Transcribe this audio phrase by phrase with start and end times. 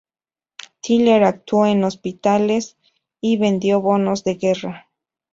[0.79, 2.75] Tilley actuó en hospitales
[3.21, 4.89] y vendió bonos de guerra.